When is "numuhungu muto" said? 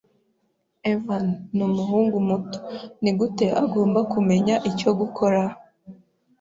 1.55-2.59